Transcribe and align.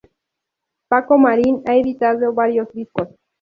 Paco 0.87 1.15
Marín 1.19 1.61
ha 1.67 1.75
editado 1.75 2.33
varios 2.33 2.67
discos. 2.73 3.07